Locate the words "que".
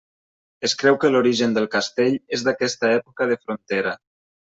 1.03-1.09